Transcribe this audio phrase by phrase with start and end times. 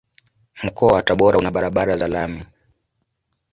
[0.63, 2.43] Mkoa wa Tabora una barabara za lami.